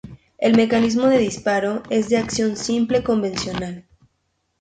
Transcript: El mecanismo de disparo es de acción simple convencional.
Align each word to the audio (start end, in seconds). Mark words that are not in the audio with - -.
El 0.39 0.55
mecanismo 0.57 1.05
de 1.09 1.19
disparo 1.19 1.83
es 1.91 2.09
de 2.09 2.17
acción 2.17 2.57
simple 2.57 3.03
convencional. 3.03 3.85